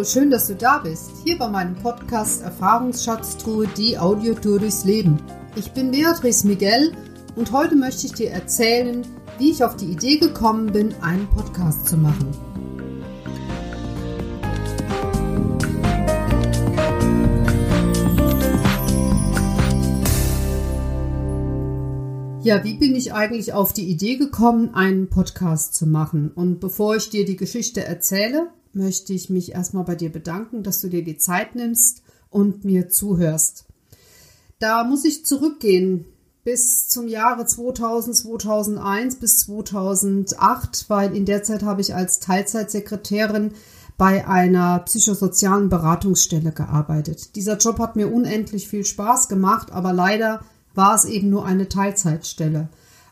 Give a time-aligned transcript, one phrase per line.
[0.00, 1.10] Hallo, schön, dass du da bist.
[1.26, 5.20] Hier bei meinem Podcast Erfahrungsschatztruhe, die Audiotour durchs Leben.
[5.56, 6.94] Ich bin Beatrice Miguel
[7.36, 11.86] und heute möchte ich dir erzählen, wie ich auf die Idee gekommen bin, einen Podcast
[11.86, 12.30] zu machen.
[22.42, 26.32] Ja, wie bin ich eigentlich auf die Idee gekommen, einen Podcast zu machen?
[26.34, 30.80] Und bevor ich dir die Geschichte erzähle, möchte ich mich erstmal bei dir bedanken, dass
[30.80, 33.64] du dir die Zeit nimmst und mir zuhörst.
[34.58, 36.04] Da muss ich zurückgehen
[36.44, 43.52] bis zum Jahre 2000, 2001 bis 2008, weil in der Zeit habe ich als Teilzeitsekretärin
[43.98, 47.36] bei einer psychosozialen Beratungsstelle gearbeitet.
[47.36, 50.40] Dieser Job hat mir unendlich viel Spaß gemacht, aber leider
[50.74, 52.68] war es eben nur eine Teilzeitstelle.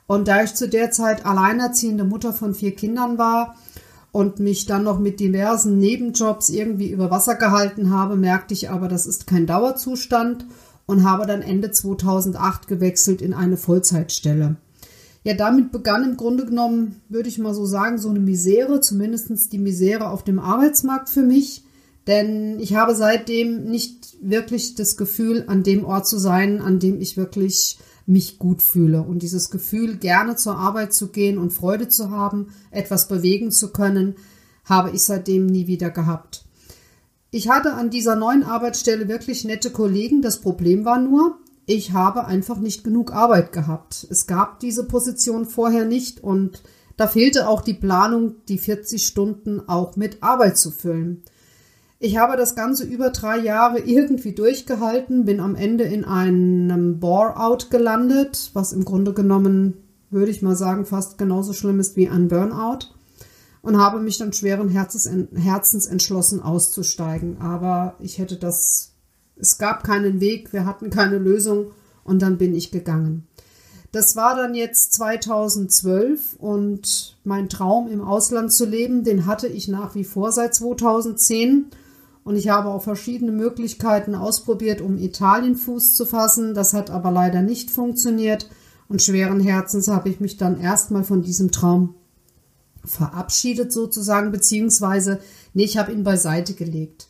[0.06, 3.56] Und da ich zu der Zeit alleinerziehende Mutter von vier Kindern war
[4.12, 8.88] und mich dann noch mit diversen Nebenjobs irgendwie über Wasser gehalten habe, merkte ich aber,
[8.88, 10.46] das ist kein Dauerzustand
[10.86, 14.56] und habe dann Ende 2008 gewechselt in eine Vollzeitstelle.
[15.24, 19.52] Ja, damit begann im Grunde genommen, würde ich mal so sagen, so eine Misere, zumindest
[19.52, 21.64] die Misere auf dem Arbeitsmarkt für mich.
[22.06, 27.00] Denn ich habe seitdem nicht wirklich das Gefühl, an dem Ort zu sein, an dem
[27.00, 27.78] ich wirklich
[28.08, 29.02] mich gut fühle.
[29.02, 33.70] Und dieses Gefühl, gerne zur Arbeit zu gehen und Freude zu haben, etwas bewegen zu
[33.70, 34.16] können,
[34.64, 36.44] habe ich seitdem nie wieder gehabt.
[37.30, 40.22] Ich hatte an dieser neuen Arbeitsstelle wirklich nette Kollegen.
[40.22, 44.06] Das Problem war nur, ich habe einfach nicht genug Arbeit gehabt.
[44.08, 46.62] Es gab diese Position vorher nicht und
[46.96, 51.22] da fehlte auch die Planung, die 40 Stunden auch mit Arbeit zu füllen.
[52.00, 57.72] Ich habe das Ganze über drei Jahre irgendwie durchgehalten, bin am Ende in einem Bore-out
[57.72, 59.74] gelandet, was im Grunde genommen,
[60.08, 62.94] würde ich mal sagen, fast genauso schlimm ist wie ein Burnout.
[63.62, 67.38] Und habe mich dann schweren Herzens, Herzens entschlossen auszusteigen.
[67.40, 68.92] Aber ich hätte das,
[69.34, 71.72] es gab keinen Weg, wir hatten keine Lösung
[72.04, 73.26] und dann bin ich gegangen.
[73.90, 79.66] Das war dann jetzt 2012 und mein Traum im Ausland zu leben, den hatte ich
[79.66, 81.66] nach wie vor seit 2010
[82.28, 86.52] und ich habe auch verschiedene Möglichkeiten ausprobiert, um Italien Fuß zu fassen.
[86.52, 88.50] Das hat aber leider nicht funktioniert.
[88.86, 91.94] Und schweren Herzens habe ich mich dann erstmal von diesem Traum
[92.84, 95.20] verabschiedet sozusagen, beziehungsweise,
[95.54, 97.08] nee, ich habe ihn beiseite gelegt.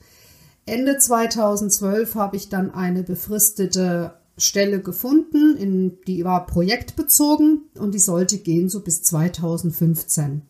[0.67, 7.99] Ende 2012 habe ich dann eine befristete Stelle gefunden, in, die war projektbezogen und die
[7.99, 10.43] sollte gehen so bis 2015.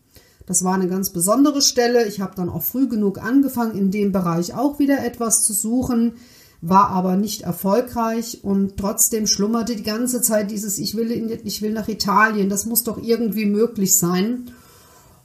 [0.48, 2.06] Das war eine ganz besondere Stelle.
[2.06, 6.14] Ich habe dann auch früh genug angefangen, in dem Bereich auch wieder etwas zu suchen,
[6.62, 11.60] war aber nicht erfolgreich und trotzdem schlummerte die ganze Zeit dieses Ich will, in, ich
[11.60, 14.50] will nach Italien, das muss doch irgendwie möglich sein.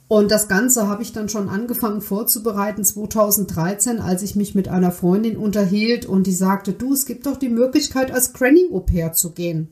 [0.08, 4.92] Und das Ganze habe ich dann schon angefangen vorzubereiten 2013, als ich mich mit einer
[4.92, 9.68] Freundin unterhielt und die sagte, du, es gibt doch die Möglichkeit, als Granny-Au-pair zu gehen.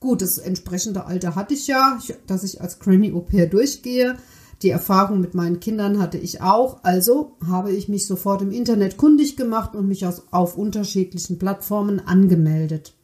[0.00, 4.16] Gut, das entsprechende Alter hatte ich ja, dass ich als Granny-Au-pair durchgehe.
[4.62, 8.96] Die Erfahrung mit meinen Kindern hatte ich auch, also habe ich mich sofort im Internet
[8.96, 12.94] kundig gemacht und mich auf unterschiedlichen Plattformen angemeldet.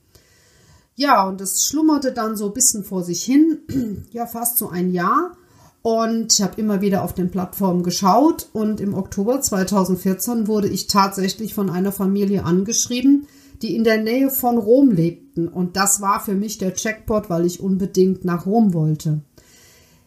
[0.96, 4.90] Ja, und es schlummerte dann so ein bisschen vor sich hin, ja, fast so ein
[4.90, 5.36] Jahr.
[5.82, 10.86] Und ich habe immer wieder auf den Plattformen geschaut und im Oktober 2014 wurde ich
[10.86, 13.26] tatsächlich von einer Familie angeschrieben,
[13.60, 15.46] die in der Nähe von Rom lebten.
[15.46, 19.20] Und das war für mich der Checkpot, weil ich unbedingt nach Rom wollte.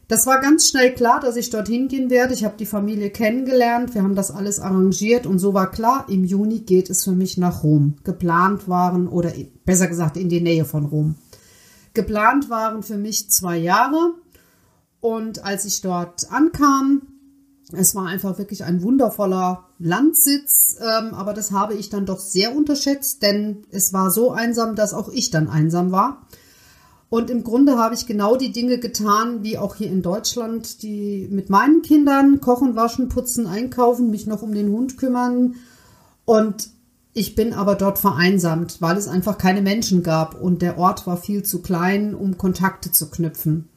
[0.07, 2.33] Das war ganz schnell klar, dass ich dorthin gehen werde.
[2.33, 6.23] Ich habe die Familie kennengelernt, wir haben das alles arrangiert und so war klar, im
[6.23, 7.95] Juni geht es für mich nach Rom.
[8.05, 9.33] Geplant waren, oder
[9.65, 11.15] besser gesagt in die Nähe von Rom.
[11.93, 14.13] Geplant waren für mich zwei Jahre
[15.01, 17.01] und als ich dort ankam,
[17.73, 22.55] es war einfach wirklich ein wundervoller Landsitz, ähm, aber das habe ich dann doch sehr
[22.55, 26.25] unterschätzt, denn es war so einsam, dass auch ich dann einsam war.
[27.09, 31.27] Und im Grunde habe ich genau die Dinge getan, wie auch hier in Deutschland, die
[31.31, 35.55] mit meinen Kindern kochen, waschen, putzen, einkaufen, mich noch um den Hund kümmern.
[36.25, 36.69] Und
[37.13, 41.17] ich bin aber dort vereinsamt, weil es einfach keine Menschen gab und der Ort war
[41.17, 43.69] viel zu klein, um Kontakte zu knüpfen.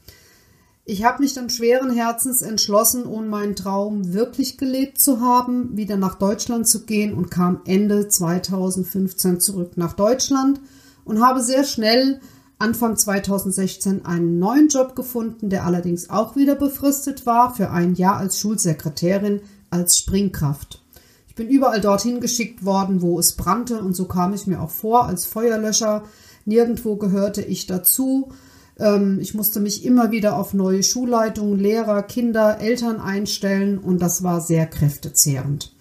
[0.84, 5.96] Ich habe mich dann schweren Herzens entschlossen, um meinen Traum wirklich gelebt zu haben, wieder
[5.96, 10.60] nach Deutschland zu gehen und kam Ende 2015 zurück nach Deutschland
[11.04, 12.20] und habe sehr schnell
[12.60, 18.18] Anfang 2016 einen neuen Job gefunden, der allerdings auch wieder befristet war für ein Jahr
[18.18, 19.40] als Schulsekretärin
[19.70, 20.82] als Springkraft.
[21.26, 24.68] Ich bin überall dorthin geschickt worden, wo es brannte und so kam ich mir auch
[24.68, 26.04] vor als Feuerlöscher.
[26.44, 28.30] Nirgendwo gehörte ich dazu.
[28.78, 34.22] Ähm, ich musste mich immer wieder auf neue Schulleitungen, Lehrer, Kinder, Eltern einstellen und das
[34.22, 35.72] war sehr kräftezehrend.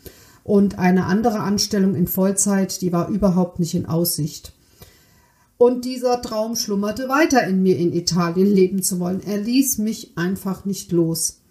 [0.46, 4.54] und eine andere Anstellung in Vollzeit, die war überhaupt nicht in Aussicht.
[5.60, 9.22] Und dieser Traum schlummerte weiter in mir, in Italien leben zu wollen.
[9.22, 11.42] Er ließ mich einfach nicht los.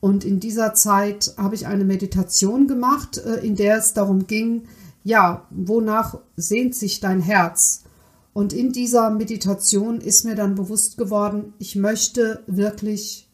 [0.00, 4.62] Und in dieser Zeit habe ich eine Meditation gemacht, äh, in der es darum ging,
[5.04, 7.84] ja, wonach sehnt sich dein Herz?
[8.32, 13.28] Und in dieser Meditation ist mir dann bewusst geworden, ich möchte wirklich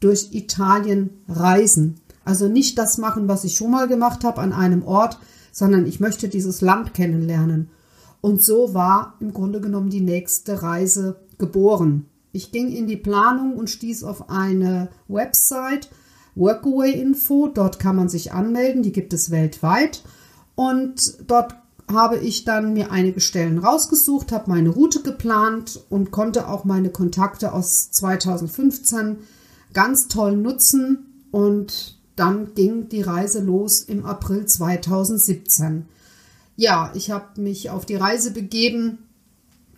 [0.00, 2.00] durch Italien reisen.
[2.24, 5.20] Also nicht das machen, was ich schon mal gemacht habe an einem Ort,
[5.52, 7.70] sondern ich möchte dieses Land kennenlernen.
[8.20, 12.06] Und so war im Grunde genommen die nächste Reise geboren.
[12.32, 15.88] Ich ging in die Planung und stieß auf eine Website,
[16.34, 17.48] Workaway Info.
[17.48, 20.02] Dort kann man sich anmelden, die gibt es weltweit.
[20.54, 21.54] Und dort
[21.90, 26.90] habe ich dann mir einige Stellen rausgesucht, habe meine Route geplant und konnte auch meine
[26.90, 29.18] Kontakte aus 2015
[29.72, 31.24] ganz toll nutzen.
[31.32, 35.86] Und dann ging die Reise los im April 2017.
[36.60, 38.98] Ja, ich habe mich auf die Reise begeben,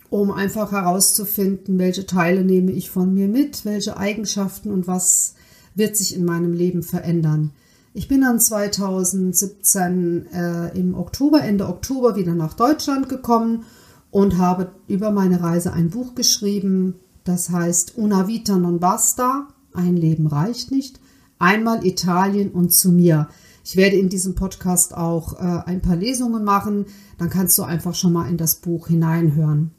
[0.09, 5.35] um einfach herauszufinden, welche Teile nehme ich von mir mit, welche Eigenschaften und was
[5.75, 7.51] wird sich in meinem Leben verändern.
[7.93, 13.63] Ich bin dann 2017 äh, im Oktober, Ende Oktober wieder nach Deutschland gekommen
[14.11, 19.95] und habe über meine Reise ein Buch geschrieben, das heißt Una vita non basta, ein
[19.95, 20.99] Leben reicht nicht,
[21.39, 23.29] einmal Italien und zu mir.
[23.63, 26.85] Ich werde in diesem Podcast auch äh, ein paar Lesungen machen,
[27.17, 29.71] dann kannst du einfach schon mal in das Buch hineinhören.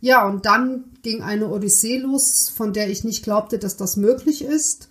[0.00, 4.44] Ja, und dann ging eine Odyssee los, von der ich nicht glaubte, dass das möglich
[4.44, 4.88] ist.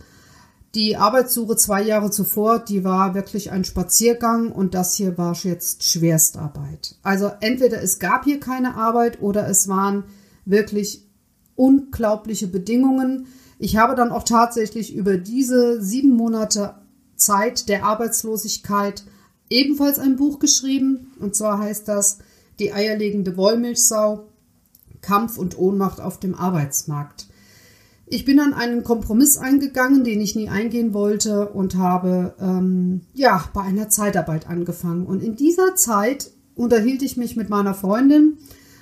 [0.73, 5.83] Die Arbeitssuche zwei Jahre zuvor, die war wirklich ein Spaziergang und das hier war jetzt
[5.83, 6.95] Schwerstarbeit.
[7.03, 10.05] Also entweder es gab hier keine Arbeit oder es waren
[10.45, 11.05] wirklich
[11.55, 13.27] unglaubliche Bedingungen.
[13.59, 16.75] Ich habe dann auch tatsächlich über diese sieben Monate
[17.21, 19.03] Zeit der Arbeitslosigkeit
[19.49, 21.13] ebenfalls ein Buch geschrieben.
[21.19, 22.19] Und zwar heißt das
[22.59, 24.27] Die eierlegende Wollmilchsau,
[25.01, 27.27] Kampf und Ohnmacht auf dem Arbeitsmarkt.
[28.07, 33.45] Ich bin dann einen Kompromiss eingegangen, den ich nie eingehen wollte und habe ähm, ja
[33.53, 35.05] bei einer Zeitarbeit angefangen.
[35.05, 38.37] Und in dieser Zeit unterhielt ich mich mit meiner Freundin,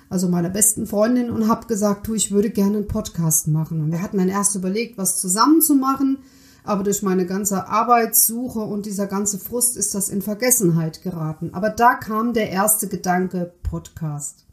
[0.10, 3.82] also meiner besten Freundin, und habe gesagt, du, ich würde gerne einen Podcast machen.
[3.82, 6.18] Und wir hatten dann erst überlegt, was zusammen zu machen,
[6.64, 11.52] aber durch meine ganze Arbeitssuche und dieser ganze Frust ist das in Vergessenheit geraten.
[11.54, 14.46] Aber da kam der erste Gedanke Podcast.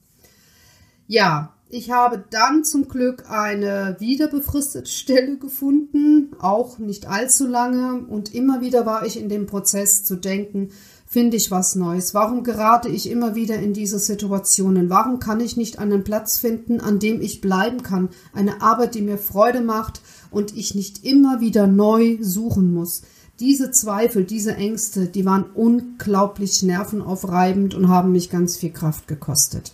[1.06, 8.06] Ja, ich habe dann zum Glück eine wieder befristete Stelle gefunden, auch nicht allzu lange.
[8.06, 10.70] Und immer wieder war ich in dem Prozess zu denken,
[11.16, 12.12] finde ich was Neues?
[12.12, 14.90] Warum gerate ich immer wieder in diese Situationen?
[14.90, 18.10] Warum kann ich nicht einen Platz finden, an dem ich bleiben kann?
[18.34, 23.00] Eine Arbeit, die mir Freude macht und ich nicht immer wieder neu suchen muss.
[23.40, 29.72] Diese Zweifel, diese Ängste, die waren unglaublich nervenaufreibend und haben mich ganz viel Kraft gekostet.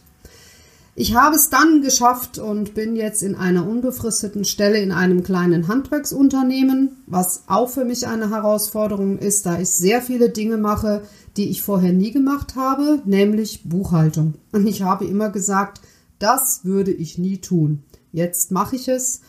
[0.95, 5.67] Ich habe es dann geschafft und bin jetzt in einer unbefristeten Stelle in einem kleinen
[5.67, 11.03] Handwerksunternehmen, was auch für mich eine Herausforderung ist, da ich sehr viele Dinge mache,
[11.39, 14.35] die ich vorher nie gemacht habe, nämlich Buchhaltung.
[14.53, 15.81] Und ich habe immer gesagt,
[16.19, 17.85] das würde ich nie tun.
[18.13, 19.23] Jetzt mache ich es.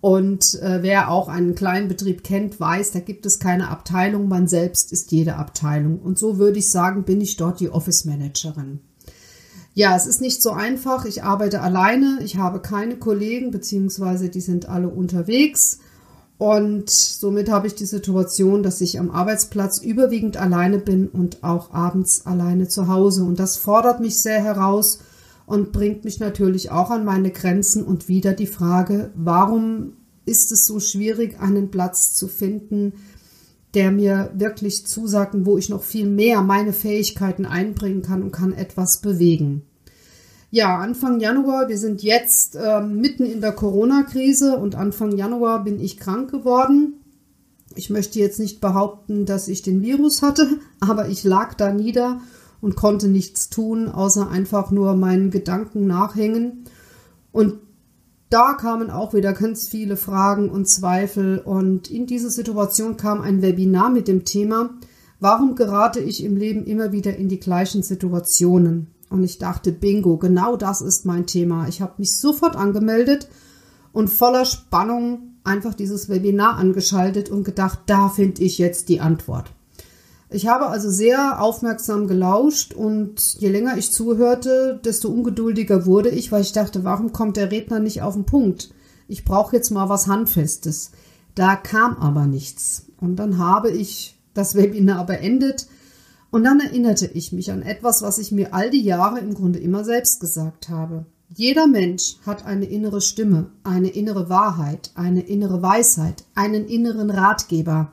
[0.00, 4.48] Und äh, wer auch einen kleinen Betrieb kennt, weiß, da gibt es keine Abteilung, man
[4.48, 5.98] selbst ist jede Abteilung.
[5.98, 8.80] Und so würde ich sagen, bin ich dort die Office Managerin.
[9.74, 11.04] Ja, es ist nicht so einfach.
[11.04, 12.18] Ich arbeite alleine.
[12.24, 15.78] Ich habe keine Kollegen, beziehungsweise die sind alle unterwegs.
[16.38, 21.72] Und somit habe ich die Situation, dass ich am Arbeitsplatz überwiegend alleine bin und auch
[21.72, 23.24] abends alleine zu Hause.
[23.24, 25.00] Und das fordert mich sehr heraus
[25.44, 29.92] und bringt mich natürlich auch an meine Grenzen und wieder die Frage, warum
[30.24, 32.94] ist es so schwierig, einen Platz zu finden,
[33.74, 38.32] der mir wirklich zusagt und wo ich noch viel mehr meine Fähigkeiten einbringen kann und
[38.32, 39.62] kann etwas bewegen.
[40.50, 45.78] Ja, Anfang Januar, wir sind jetzt äh, mitten in der Corona-Krise und Anfang Januar bin
[45.78, 46.94] ich krank geworden.
[47.76, 52.20] Ich möchte jetzt nicht behaupten, dass ich den Virus hatte, aber ich lag da nieder
[52.60, 56.64] und konnte nichts tun, außer einfach nur meinen Gedanken nachhängen.
[57.30, 57.54] Und
[58.30, 61.38] da kamen auch wieder ganz viele Fragen und Zweifel.
[61.38, 64.70] Und in diese Situation kam ein Webinar mit dem Thema,
[65.18, 68.86] warum gerate ich im Leben immer wieder in die gleichen Situationen?
[69.10, 71.66] Und ich dachte, bingo, genau das ist mein Thema.
[71.66, 73.28] Ich habe mich sofort angemeldet
[73.92, 79.52] und voller Spannung einfach dieses Webinar angeschaltet und gedacht, da finde ich jetzt die Antwort.
[80.32, 86.30] Ich habe also sehr aufmerksam gelauscht und je länger ich zuhörte, desto ungeduldiger wurde ich,
[86.30, 88.70] weil ich dachte, warum kommt der Redner nicht auf den Punkt?
[89.08, 90.92] Ich brauche jetzt mal was Handfestes.
[91.34, 92.86] Da kam aber nichts.
[93.00, 95.66] Und dann habe ich das Webinar beendet
[96.30, 99.58] Und dann erinnerte ich mich an etwas, was ich mir all die Jahre im Grunde
[99.58, 101.06] immer selbst gesagt habe.
[101.34, 107.92] Jeder Mensch hat eine innere Stimme, eine innere Wahrheit, eine innere Weisheit, einen inneren Ratgeber.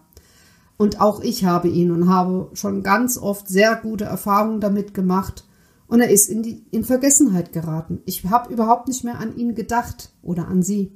[0.78, 5.46] Und auch ich habe ihn und habe schon ganz oft sehr gute Erfahrungen damit gemacht.
[5.88, 8.02] Und er ist in, die, in Vergessenheit geraten.
[8.06, 10.92] Ich habe überhaupt nicht mehr an ihn gedacht oder an sie.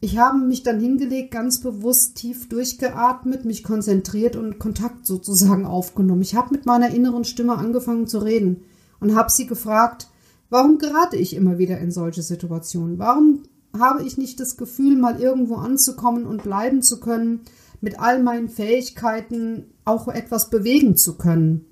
[0.00, 6.22] Ich habe mich dann hingelegt, ganz bewusst tief durchgeatmet, mich konzentriert und Kontakt sozusagen aufgenommen.
[6.22, 8.62] Ich habe mit meiner inneren Stimme angefangen zu reden
[9.00, 10.08] und habe sie gefragt,
[10.50, 12.98] warum gerate ich immer wieder in solche Situationen?
[12.98, 13.44] Warum
[13.78, 17.40] habe ich nicht das Gefühl, mal irgendwo anzukommen und bleiben zu können,
[17.80, 21.66] mit all meinen Fähigkeiten auch etwas bewegen zu können?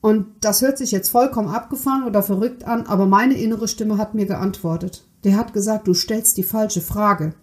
[0.00, 4.14] Und das hört sich jetzt vollkommen abgefahren oder verrückt an, aber meine innere Stimme hat
[4.14, 5.04] mir geantwortet.
[5.24, 7.34] Der hat gesagt, du stellst die falsche Frage.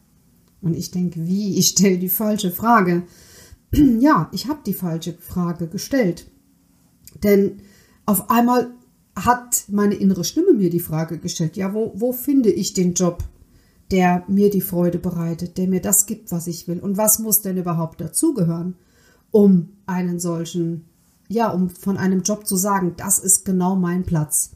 [0.62, 1.58] Und ich denke, wie?
[1.58, 3.04] Ich stelle die falsche Frage.
[3.72, 6.26] ja, ich habe die falsche Frage gestellt.
[7.24, 7.62] Denn
[8.06, 8.72] auf einmal
[9.16, 13.24] hat meine innere Stimme mir die Frage gestellt, ja, wo, wo finde ich den Job,
[13.92, 16.80] der mir die Freude bereitet, der mir das gibt, was ich will?
[16.80, 18.76] Und was muss denn überhaupt dazugehören,
[19.32, 20.86] um einen solchen,
[21.28, 24.52] ja, um von einem Job zu sagen, das ist genau mein Platz?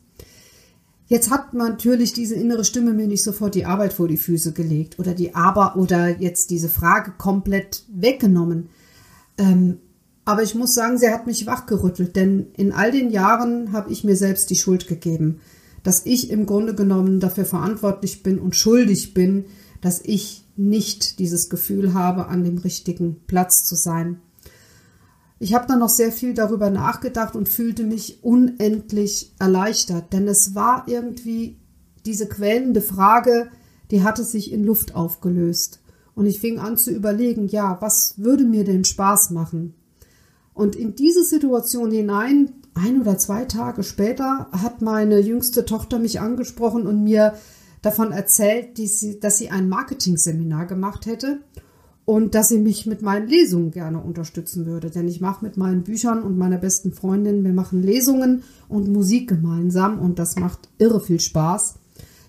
[1.08, 4.98] Jetzt hat natürlich diese innere Stimme mir nicht sofort die Arbeit vor die Füße gelegt
[4.98, 8.70] oder die Aber oder jetzt diese Frage komplett weggenommen.
[9.38, 9.80] Ähm,
[10.24, 14.06] aber ich muss sagen, sie hat mich wachgerüttelt, denn in all den Jahren habe ich
[14.06, 15.42] mir selbst die Schuld gegeben,
[15.84, 19.46] dass ich im Grunde genommen dafür verantwortlich bin und schuldig bin,
[19.82, 24.22] dass ich nicht dieses Gefühl habe, an dem richtigen Platz zu sein.
[25.40, 30.54] Ich habe dann noch sehr viel darüber nachgedacht und fühlte mich unendlich erleichtert, denn es
[30.54, 31.58] war irgendwie
[32.06, 33.50] diese quälende Frage,
[33.90, 35.82] die hatte sich in Luft aufgelöst.
[36.14, 39.74] Und ich fing an zu überlegen, ja, was würde mir denn Spaß machen?
[40.54, 46.20] Und in diese Situation hinein, ein oder zwei Tage später, hat meine jüngste Tochter mich
[46.20, 47.34] angesprochen und mir
[47.82, 48.80] davon erzählt,
[49.24, 51.40] dass sie ein Marketing-Seminar gemacht hätte
[52.06, 54.90] und dass sie mich mit meinen Lesungen gerne unterstützen würde.
[54.90, 59.30] Denn ich mache mit meinen Büchern und meiner besten Freundin, wir machen Lesungen und Musik
[59.30, 61.76] gemeinsam und das macht irre viel Spaß.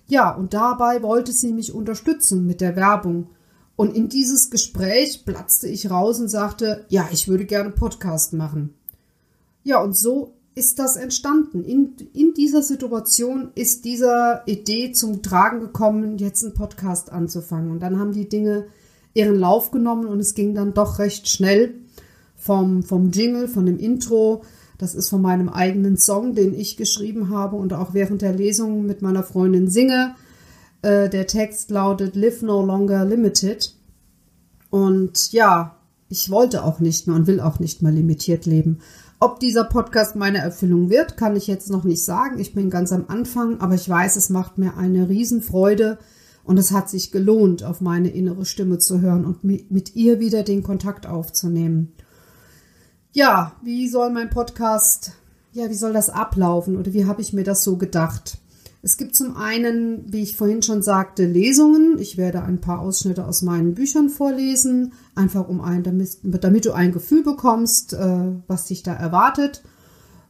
[0.07, 3.29] Ja, und dabei wollte sie mich unterstützen mit der Werbung.
[3.75, 8.75] Und in dieses Gespräch platzte ich raus und sagte, ja, ich würde gerne Podcast machen.
[9.63, 11.63] Ja, und so ist das entstanden.
[11.63, 17.71] In, in dieser Situation ist dieser Idee zum Tragen gekommen, jetzt einen Podcast anzufangen.
[17.71, 18.67] Und dann haben die Dinge
[19.13, 21.75] ihren Lauf genommen und es ging dann doch recht schnell
[22.35, 24.43] vom, vom Jingle, von dem Intro.
[24.77, 28.85] Das ist von meinem eigenen Song, den ich geschrieben habe und auch während der Lesung
[28.85, 30.15] mit meiner Freundin singe.
[30.81, 33.75] Äh, der Text lautet Live No Longer Limited.
[34.69, 35.77] Und ja,
[36.09, 38.79] ich wollte auch nicht mehr und will auch nicht mehr limitiert leben.
[39.19, 42.39] Ob dieser Podcast meine Erfüllung wird, kann ich jetzt noch nicht sagen.
[42.39, 45.97] Ich bin ganz am Anfang, aber ich weiß, es macht mir eine Riesenfreude,
[46.43, 50.43] und es hat sich gelohnt, auf meine innere Stimme zu hören und mit ihr wieder
[50.43, 51.93] den Kontakt aufzunehmen.
[53.13, 55.13] Ja, wie soll mein Podcast,
[55.53, 58.39] ja, wie soll das ablaufen oder wie habe ich mir das so gedacht?
[58.85, 61.97] Es gibt zum einen, wie ich vorhin schon sagte, Lesungen.
[61.99, 66.73] Ich werde ein paar Ausschnitte aus meinen Büchern vorlesen, einfach um ein, damit, damit du
[66.73, 69.63] ein Gefühl bekommst, äh, was dich da erwartet.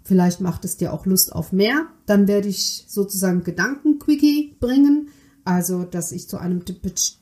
[0.03, 1.88] Vielleicht macht es dir auch Lust auf mehr.
[2.05, 5.07] Dann werde ich sozusagen Gedankenquickie bringen.
[5.45, 6.62] Also, dass ich zu einem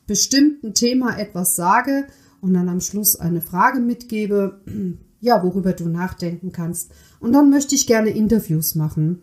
[0.06, 2.08] bestimmten Thema etwas sage
[2.42, 4.60] und dann am Schluss eine Frage mitgebe,
[5.20, 6.90] ja, worüber du nachdenken kannst.
[7.20, 9.22] Und dann möchte ich gerne Interviews machen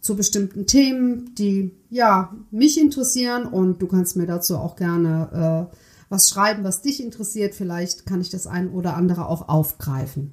[0.00, 5.76] zu bestimmten Themen, die ja mich interessieren und du kannst mir dazu auch gerne äh,
[6.08, 7.54] was schreiben, was dich interessiert.
[7.54, 10.32] Vielleicht kann ich das ein oder andere auch aufgreifen.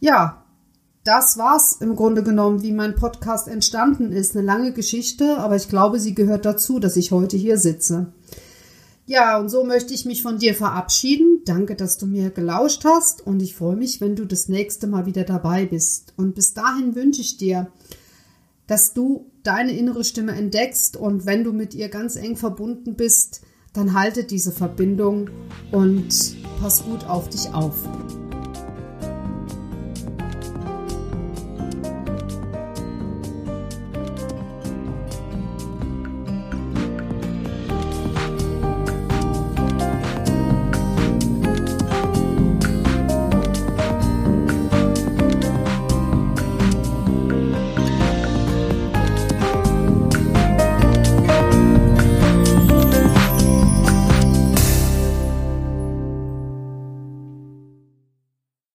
[0.00, 0.44] Ja,
[1.02, 4.36] das war's im Grunde genommen, wie mein Podcast entstanden ist.
[4.36, 8.12] Eine lange Geschichte, aber ich glaube, sie gehört dazu, dass ich heute hier sitze.
[9.06, 11.42] Ja, und so möchte ich mich von dir verabschieden.
[11.44, 15.04] Danke, dass du mir gelauscht hast und ich freue mich, wenn du das nächste Mal
[15.04, 16.14] wieder dabei bist.
[16.16, 17.70] Und bis dahin wünsche ich dir,
[18.66, 23.42] dass du deine innere Stimme entdeckst und wenn du mit ihr ganz eng verbunden bist,
[23.72, 25.30] dann halte diese Verbindung
[25.72, 27.76] und pass gut auf dich auf.